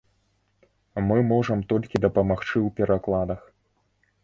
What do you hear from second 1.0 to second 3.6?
Мы можам толькі дапамагчы ў перакладах.